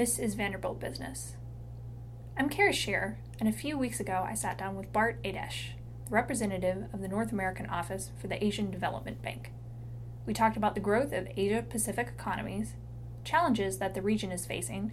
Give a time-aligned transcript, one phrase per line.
[0.00, 1.36] This is Vanderbilt Business.
[2.34, 5.72] I'm Kara Shear, and a few weeks ago I sat down with Bart Édes,
[6.06, 9.52] the representative of the North American Office for the Asian Development Bank.
[10.24, 12.76] We talked about the growth of Asia Pacific economies,
[13.24, 14.92] challenges that the region is facing,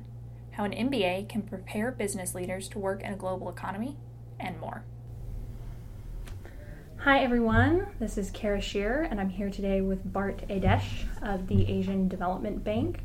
[0.51, 3.95] how an MBA can prepare business leaders to work in a global economy,
[4.37, 4.83] and more.
[6.97, 10.83] Hi everyone, this is Kara Shear, and I'm here today with Bart Édes
[11.21, 12.99] of the Asian Development Bank.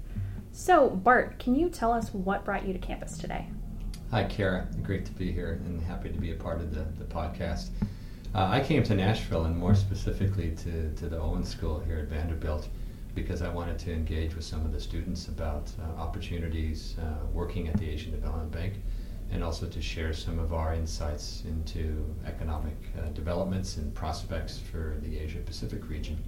[0.54, 3.46] So, Bart, can you tell us what brought you to campus today?
[4.10, 4.68] Hi, Kara.
[4.82, 7.70] Great to be here and happy to be a part of the, the podcast.
[8.34, 12.08] Uh, I came to Nashville and more specifically to, to the Owen School here at
[12.08, 12.68] Vanderbilt
[13.14, 17.68] because I wanted to engage with some of the students about uh, opportunities uh, working
[17.68, 18.74] at the Asian Development Bank
[19.30, 24.98] and also to share some of our insights into economic uh, developments and prospects for
[25.00, 26.22] the Asia Pacific region.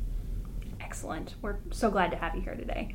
[0.80, 1.34] Excellent.
[1.42, 2.95] We're so glad to have you here today.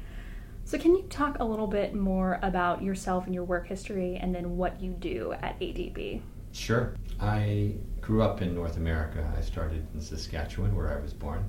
[0.70, 4.36] So, can you talk a little bit more about yourself and your work history and
[4.36, 6.22] then what you do at ADB?
[6.52, 6.94] Sure.
[7.20, 9.34] I grew up in North America.
[9.36, 11.44] I started in Saskatchewan, where I was born,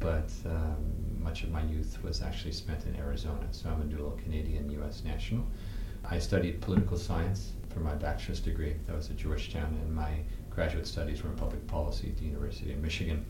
[0.00, 0.78] but um,
[1.22, 3.46] much of my youth was actually spent in Arizona.
[3.50, 5.44] So, I'm a dual Canadian US national.
[6.08, 8.76] I studied political science for my bachelor's degree.
[8.86, 10.12] That was at Georgetown, and my
[10.48, 13.26] graduate studies were in public policy at the University of Michigan.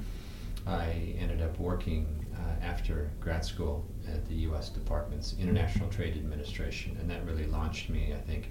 [0.68, 4.68] I ended up working uh, after grad school at the U.S.
[4.68, 8.50] Department's International Trade Administration, and that really launched me, I think,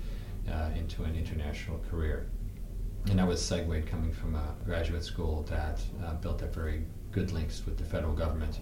[0.49, 2.27] uh, into an international career.
[3.09, 7.31] And I was segued coming from a graduate school that uh, built up very good
[7.31, 8.59] links with the federal government.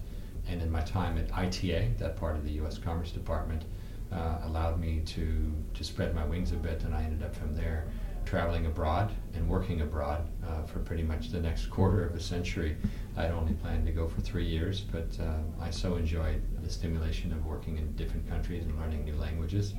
[0.48, 2.78] And in my time at ITA, that part of the U.S.
[2.78, 3.64] Commerce Department,
[4.12, 7.54] uh, allowed me to, to spread my wings a bit, and I ended up from
[7.54, 7.86] there
[8.24, 12.76] traveling abroad and working abroad uh, for pretty much the next quarter of a century.
[13.16, 17.32] I'd only planned to go for three years, but uh, I so enjoyed the stimulation
[17.32, 19.74] of working in different countries and learning new languages.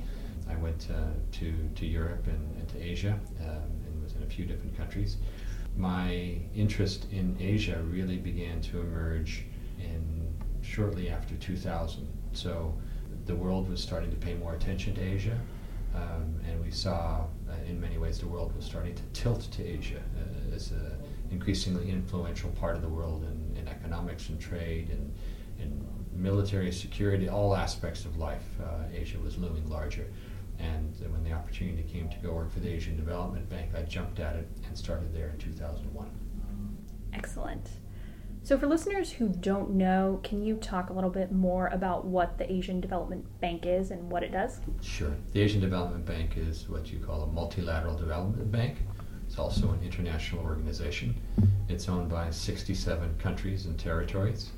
[0.48, 4.26] I went uh, to, to Europe and, and to Asia um, and was in a
[4.26, 5.16] few different countries.
[5.76, 9.44] My interest in Asia really began to emerge
[9.78, 12.06] in shortly after 2000.
[12.32, 12.74] So
[13.26, 15.38] the world was starting to pay more attention to Asia.
[15.94, 19.64] Um, and we saw, uh, in many ways, the world was starting to tilt to
[19.64, 20.96] Asia uh, as an
[21.32, 25.12] increasingly influential part of the world in, in economics and trade and
[25.58, 25.84] in
[26.14, 28.44] military security, all aspects of life.
[28.62, 30.06] Uh, Asia was looming larger.
[30.58, 34.20] And when the opportunity came to go work for the Asian Development Bank, I jumped
[34.20, 36.10] at it and started there in 2001.
[37.14, 37.68] Excellent.
[38.44, 42.38] So, for listeners who don't know, can you talk a little bit more about what
[42.38, 44.60] the Asian Development Bank is and what it does?
[44.80, 45.14] Sure.
[45.32, 48.78] The Asian Development Bank is what you call a multilateral development bank.
[49.32, 51.16] It's also an international organization.
[51.66, 54.50] It's owned by 67 countries and territories.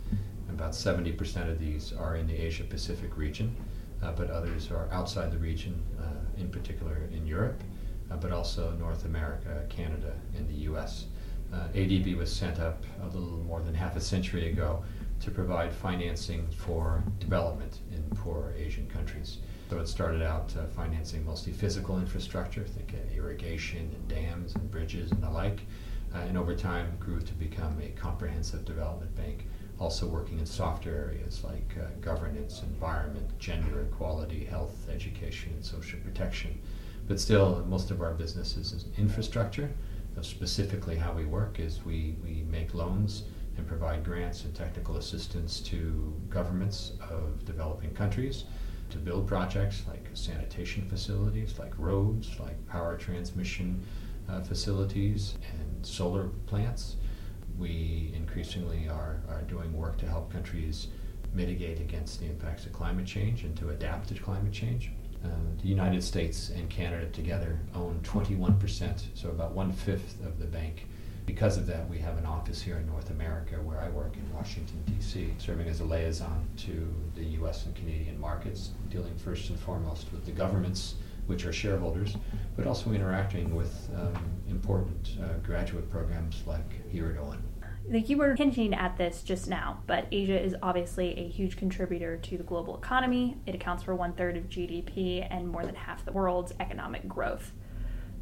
[0.49, 3.55] About 70% of these are in the Asia Pacific region,
[4.03, 7.63] uh, but others are outside the region, uh, in particular in Europe,
[8.11, 11.07] uh, but also North America, Canada, and the US
[11.53, 14.83] uh, ADB was sent up a little more than half a century ago
[15.21, 19.39] to provide financing for development in poor Asian countries.
[19.71, 25.11] So it started out uh, financing mostly physical infrastructure, think irrigation and dams and bridges
[25.11, 25.61] and the like,
[26.15, 29.47] uh, and over time grew to become a comprehensive development bank,
[29.81, 35.99] also working in softer areas like uh, governance, environment, gender equality, health, education, and social
[36.01, 36.61] protection.
[37.09, 39.71] But still, most of our business is infrastructure
[40.23, 43.25] specifically how we work is we, we make loans
[43.57, 48.45] and provide grants and technical assistance to governments of developing countries
[48.95, 53.85] to build projects like sanitation facilities, like roads, like power transmission
[54.29, 56.97] uh, facilities, and solar plants.
[57.59, 60.87] We increasingly are, are doing work to help countries
[61.35, 64.93] mitigate against the impacts of climate change and to adapt to climate change.
[65.25, 65.29] Uh,
[65.61, 70.87] the United States and Canada together own 21%, so about one fifth of the bank.
[71.27, 74.35] Because of that, we have an office here in North America where I work in
[74.35, 77.65] Washington, D.C., serving as a liaison to the U.S.
[77.67, 82.17] and Canadian markets, dealing first and foremost with the governments, which are shareholders,
[82.57, 84.15] but also interacting with um,
[84.51, 87.43] important uh, graduate programs like here at Owen
[87.91, 92.17] like you were hinting at this just now, but Asia is obviously a huge contributor
[92.17, 93.37] to the global economy.
[93.47, 97.53] It accounts for one third of GDP and more than half the world's economic growth.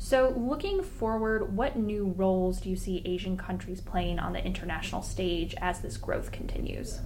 [0.02, 5.00] So, looking forward, what new roles do you see Asian countries playing on the international
[5.00, 6.99] stage as this growth continues?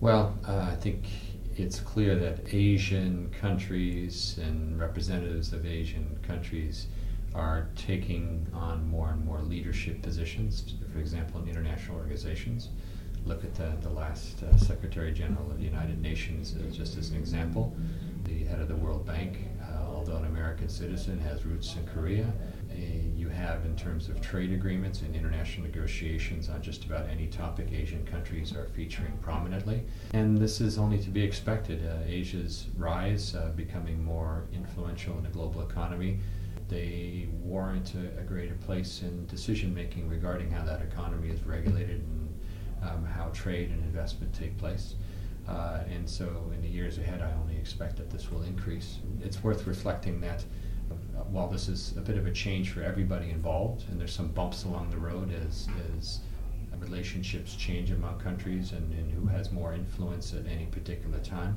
[0.00, 1.06] Well, uh, I think
[1.56, 6.88] it's clear that Asian countries and representatives of Asian countries
[7.34, 12.68] are taking on more and more leadership positions, for example, in international organizations.
[13.24, 17.10] Look at the, the last uh, Secretary General of the United Nations uh, just as
[17.10, 17.74] an example.
[18.24, 19.38] The head of the World Bank
[20.16, 22.32] an American citizen, has roots in Korea.
[23.16, 27.68] You have, in terms of trade agreements and international negotiations on just about any topic,
[27.72, 29.82] Asian countries are featuring prominently.
[30.14, 31.84] And this is only to be expected.
[31.84, 36.20] Uh, Asia's rise, uh, becoming more influential in the global economy,
[36.68, 42.00] they warrant a, a greater place in decision making regarding how that economy is regulated
[42.00, 42.40] and
[42.82, 44.94] um, how trade and investment take place.
[45.48, 48.98] Uh, and so, in the years ahead, I only expect that this will increase.
[49.22, 50.44] It's worth reflecting that
[50.90, 54.28] uh, while this is a bit of a change for everybody involved, and there's some
[54.28, 56.20] bumps along the road as, as
[56.80, 61.56] relationships change among countries and, and who has more influence at any particular time.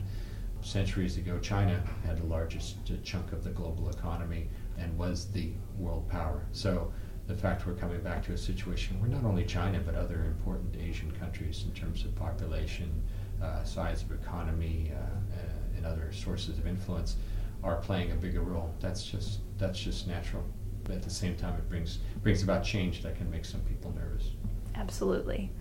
[0.62, 4.48] Centuries ago, China had the largest chunk of the global economy
[4.78, 6.46] and was the world power.
[6.52, 6.92] So
[7.28, 10.76] the fact we're coming back to a situation where not only China but other important
[10.82, 13.02] Asian countries in terms of population,
[13.44, 17.18] uh, size of economy, uh, uh, and other sources of influence
[17.64, 18.74] are playing a bigger role.
[18.80, 20.44] That's just that's just natural.
[20.84, 23.92] But at the same time, it brings brings about change that can make some people
[23.92, 24.32] nervous.
[24.76, 25.52] Absolutely.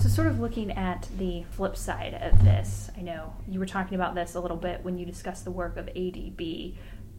[0.00, 3.94] So, sort of looking at the flip side of this, I know you were talking
[3.94, 6.74] about this a little bit when you discussed the work of ADB,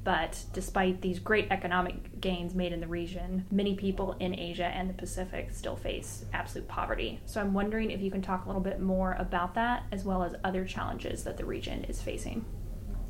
[0.10, 4.90] but despite these great economic gains made in the region, many people in Asia and
[4.90, 7.20] the Pacific still face absolute poverty.
[7.28, 10.24] So I'm wondering if you can talk a little bit more about that as well
[10.24, 12.44] as other challenges that the region is facing.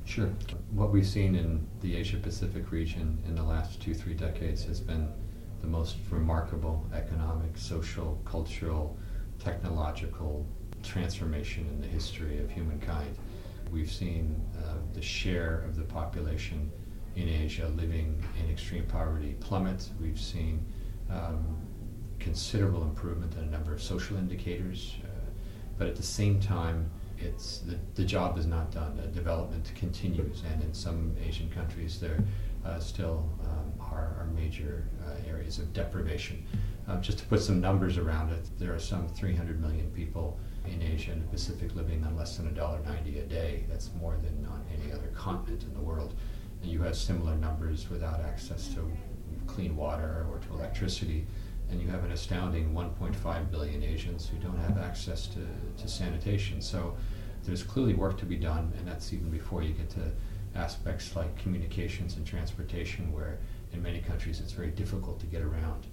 [0.03, 0.29] Sure.
[0.71, 4.81] What we've seen in the Asia Pacific region in the last two, three decades has
[4.81, 5.07] been
[5.61, 8.97] the most remarkable economic, social, cultural,
[9.41, 10.45] technological
[10.83, 13.15] transformation in the history of humankind.
[13.71, 16.69] We've seen uh, the share of the population
[17.21, 19.89] in Asia living in extreme poverty plummet.
[19.99, 20.65] We've seen
[21.09, 21.57] um,
[22.19, 25.07] considerable improvement in a number of social indicators, uh,
[25.77, 28.95] but at the same time, it's the, the job is not done.
[28.95, 32.23] The development continues, and in some Asian countries, there
[32.65, 36.45] uh, still um, are, are, major uh, areas of deprivation.
[36.87, 40.81] Uh, just to put some numbers around it, there are some 300 million people in
[40.81, 43.65] Asia and the Pacific living on less than $1.90 a day.
[43.69, 46.13] That's more than on any other continent in the world.
[46.63, 48.91] You have similar numbers without access to
[49.47, 51.25] clean water or to electricity.
[51.69, 55.45] And you have an astounding 1.5 billion Asians who don't have access to,
[55.77, 56.61] to sanitation.
[56.61, 56.97] So
[57.43, 60.11] there's clearly work to be done, and that's even before you get to
[60.55, 63.37] aspects like communications and transportation, where
[63.71, 65.85] in many countries it's very difficult to get around.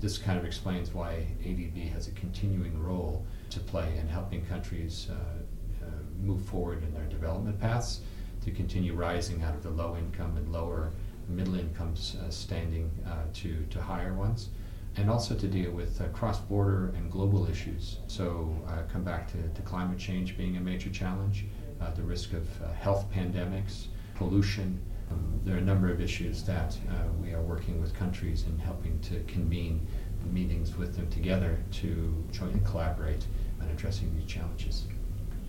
[0.00, 5.08] This kind of explains why ADB has a continuing role to play in helping countries
[5.10, 5.88] uh, uh,
[6.22, 8.00] move forward in their development paths
[8.46, 10.90] to continue rising out of the low income and lower
[11.28, 12.90] middle incomes uh, standing
[13.32, 14.48] to, to higher ones
[14.96, 17.98] and also to deal with uh, cross-border and global issues.
[18.06, 21.44] So uh, come back to, to, climate change being a major challenge,
[21.80, 22.48] uh, the risk of
[22.78, 24.80] health pandemics, pollution.
[25.10, 26.76] Um, there are a number of issues that
[27.20, 29.86] we are working with countries and helping to convene
[30.32, 33.24] meetings with them together to jointly collaborate
[33.60, 34.86] on addressing these challenges.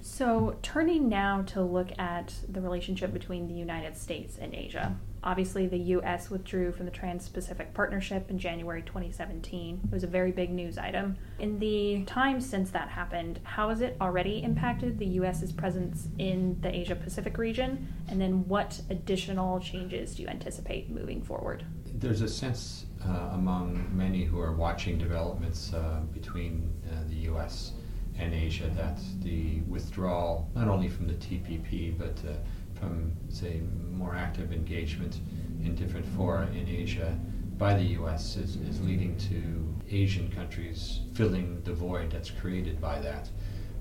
[0.10, 4.96] So, turning now to look at the relationship between the United States and Asia.
[5.22, 6.30] Obviously, the U.S.
[6.30, 9.82] withdrew from the Trans Pacific Partnership in January 2017.
[9.84, 11.18] It was a very big news item.
[11.40, 16.58] In the time since that happened, how has it already impacted the U.S.'s presence in
[16.62, 17.94] the Asia Pacific region?
[18.08, 21.66] And then, what additional changes do you anticipate moving forward?
[21.94, 27.74] There's a sense uh, among many who are watching developments uh, between uh, the U.S.
[28.20, 32.34] and Asia That's the withdrawal, not only from the TPP, but uh,
[32.80, 35.20] from, say, more active engagement
[35.64, 37.18] in different fora in Asia
[37.58, 38.36] by the U.S.
[38.36, 43.30] is, is leading to Asian countries filling the void that's created by that.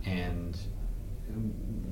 [0.04, 0.56] And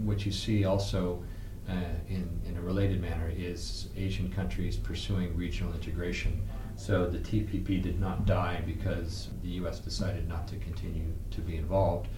[0.02, 1.22] what you see also
[1.68, 1.74] uh,
[2.08, 6.40] in, in a related manner is Asian countries pursuing regional integration
[6.76, 9.78] so the TPP did not die because the U.S.
[9.78, 12.08] decided not to continue to be involved.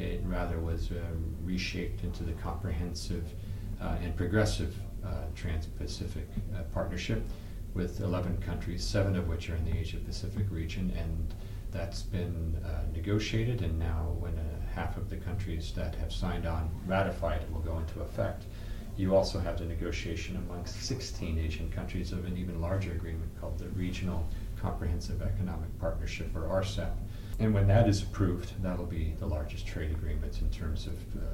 [0.00, 0.94] It rather was uh,
[1.44, 3.24] reshaped into the comprehensive
[3.80, 6.26] uh, and progressive uh, Trans Pacific
[6.72, 7.22] Partnership
[7.74, 10.92] with 11 countries, seven of which are in the Asia Pacific region.
[10.96, 11.34] And
[11.70, 12.56] that's been
[12.92, 14.36] negotiated, and now when
[14.74, 18.44] half of the countries that have signed on ratified it will go into effect.
[18.96, 23.58] You also have the negotiation amongst 16 Asian countries of an even larger agreement called
[23.58, 24.28] the Regional
[24.60, 26.92] Comprehensive Economic Partnership, or RCEP.
[27.40, 31.24] And when that is approved, that'll be the largest trade agreement in terms of uh,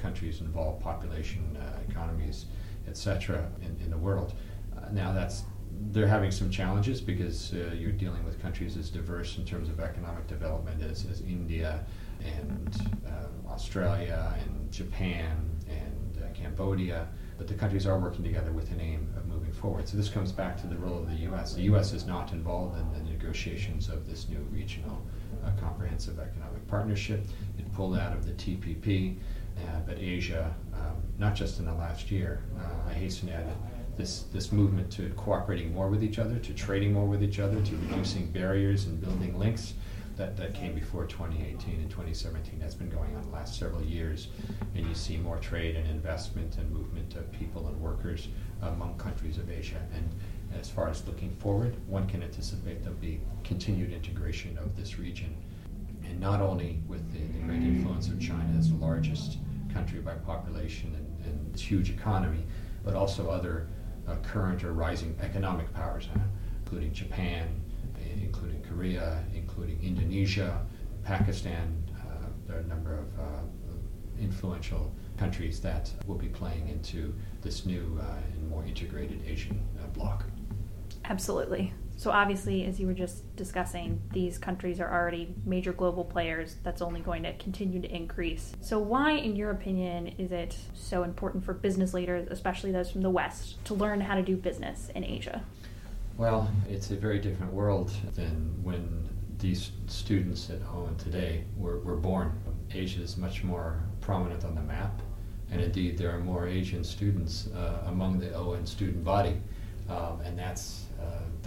[0.00, 2.46] countries involved, population, uh, economies,
[2.86, 4.34] etc., in, in, the world.
[4.76, 5.42] Uh, now that's
[5.90, 9.80] they're having some challenges because uh, you're dealing with countries as diverse in terms of
[9.80, 11.84] economic development as, as India
[12.24, 15.98] and uh, Australia and Japan and
[16.34, 19.88] Cambodia, but the countries are working together with an aim of moving forward.
[19.88, 21.54] So this comes back to the role of the U.S.
[21.54, 21.92] The U.S.
[21.92, 25.02] is not involved in the negotiations of this new regional
[25.44, 27.24] uh, comprehensive economic partnership.
[27.58, 29.16] It pulled out of the TPP,
[29.58, 33.46] uh, but Asia, um, not just in the last year, uh, I hasten to add
[33.96, 37.60] this, this movement to cooperating more with each other, to trading more with each other,
[37.60, 39.74] to reducing barriers and building links
[40.18, 42.58] that, that came before 2018 and 2017.
[42.58, 44.28] That's been going on the last several years.
[44.74, 48.28] And you see more trade and investment and movement of people and workers
[48.60, 49.80] among countries of Asia.
[49.94, 50.08] And
[50.58, 55.36] as far as looking forward, one can anticipate there'll be continued integration of this region.
[56.04, 59.38] And not only with the, the great influence of China as the largest
[59.72, 62.44] country by population and, and its huge economy,
[62.84, 63.68] but also other
[64.06, 66.08] uh, current or rising economic powers,
[66.60, 67.62] including Japan,
[68.22, 70.64] including Korea, including Indonesia,
[71.04, 71.82] Pakistan.
[72.00, 73.22] Uh, there are a number of uh,
[74.20, 79.86] influential countries that will be playing into this new uh, and more integrated Asian uh,
[79.88, 80.24] bloc.
[81.08, 81.72] Absolutely.
[81.96, 86.54] So, obviously, as you were just discussing, these countries are already major global players.
[86.62, 88.52] That's only going to continue to increase.
[88.60, 93.00] So, why, in your opinion, is it so important for business leaders, especially those from
[93.00, 95.42] the West, to learn how to do business in Asia?
[96.16, 101.96] Well, it's a very different world than when these students at Owen today were, were
[101.96, 102.32] born.
[102.72, 105.00] Asia is much more prominent on the map,
[105.50, 109.40] and indeed there are more Asian students uh, among the Owen student body,
[109.88, 110.86] um, and that's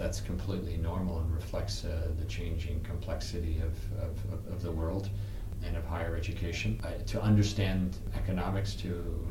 [0.02, 5.08] that's completely normal and reflects uh, the changing complexity of, of, of, the world
[5.64, 6.80] and of higher education.
[7.06, 9.28] to understand economics, to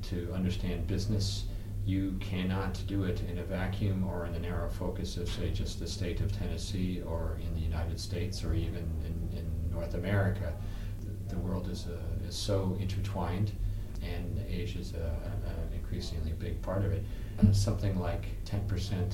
[0.00, 1.44] to understand business,
[1.84, 5.78] you cannot do it in a vacuum or in the narrow focus of, say, just
[5.78, 10.54] the state of Tennessee or in the United States or even in, in North America.
[11.00, 13.52] The, the world is, uh, is so intertwined,
[14.02, 17.04] and Asia is an increasingly big part of it.
[17.38, 19.10] Uh, something like 10% um,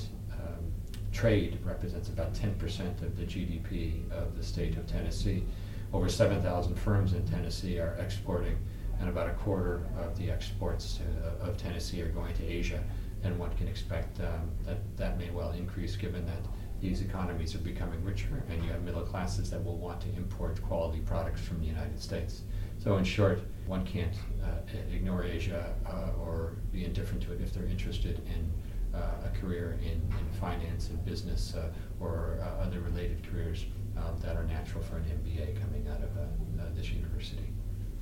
[1.20, 5.44] trade represents about 10% of the GDP of the state of Tennessee.
[5.92, 8.56] Over 7,000 firms in Tennessee are exporting
[8.98, 12.82] and about a quarter of the exports uh, of Tennessee are going to Asia.
[13.22, 16.42] And one can expect um, that that may well increase given that
[16.80, 20.62] these economies are becoming richer and you have middle classes that will want to import
[20.62, 22.44] quality products from the United States.
[22.78, 24.60] So, in short, one can't uh,
[24.90, 28.50] ignore Asia uh, or be indifferent to it if they're interested in
[28.94, 30.09] uh, a career in, in
[30.40, 31.68] finance and business uh,
[32.00, 33.66] or uh, other related careers
[33.96, 37.44] um, that are natural for an MBA coming out of this university.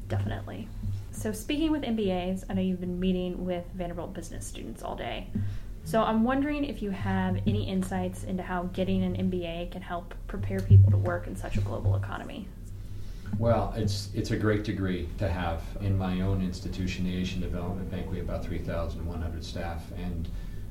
[0.08, 0.68] Definitely.
[1.10, 5.26] So, speaking with MBAs, I know you've been meeting with Vanderbilt business students all day.
[5.84, 10.14] So, I'm wondering if you have any insights into how getting an MBA can help
[10.26, 12.46] prepare people to work in such a global economy.
[13.38, 15.62] Well, it's it's a great degree to have.
[15.80, 20.28] In my own institution, the Asian Development Bank, we have about 3,100 staff, and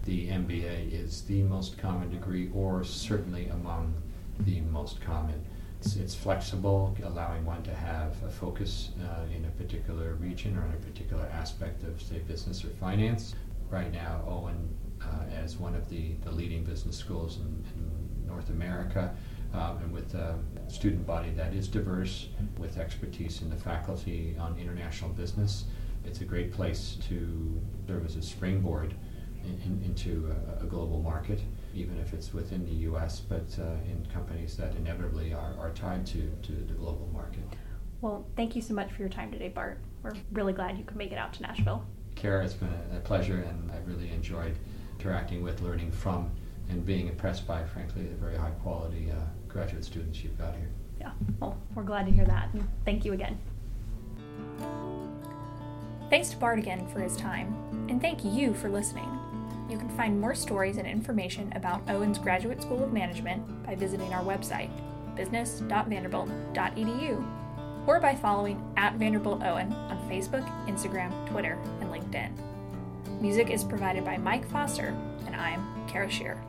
[0.07, 3.93] the MBA is the most common degree, or certainly among
[4.39, 5.43] the most common.
[5.81, 10.65] It's, it's flexible, allowing one to have a focus uh, in a particular region or
[10.65, 13.35] in a particular aspect of, say, business or finance.
[13.69, 14.69] Right now, Owen,
[15.01, 19.13] uh, as one of the, the leading business schools in, in North America,
[19.53, 24.57] um, and with a student body that is diverse, with expertise in the faculty on
[24.57, 25.65] international business,
[26.05, 28.93] it's a great place to serve as a springboard
[29.43, 31.41] in, in, into a, a global market
[31.77, 36.05] even if it's within the U.S., but uh, in companies that inevitably are, are tied
[36.07, 37.43] to, to the global market.
[38.01, 39.79] Well, thank you so much for your time today, Bart.
[40.03, 41.85] We're really glad you could make it out to Nashville.
[42.15, 44.57] Kara, it's been a pleasure, and I've really enjoyed
[44.99, 46.31] interacting with, learning from,
[46.69, 49.15] and being impressed by, frankly, the very high quality uh,
[49.47, 50.69] graduate students you've got here.
[50.99, 53.37] Yeah, well, we're glad to hear that, and thank you again.
[56.09, 57.53] Thanks to Bart again for his time,
[57.89, 59.09] and thank you for listening.
[59.69, 64.13] You can find more stories and information about Owens Graduate School of Management by visiting
[64.13, 64.69] our website,
[65.17, 67.25] business.vanderbilt.edu,
[67.85, 72.31] or by following at Vanderbilt Owen on Facebook, Instagram, Twitter, and LinkedIn.
[73.19, 74.95] Music is provided by Mike Foster,
[75.25, 76.41] and I'm Kara Shear.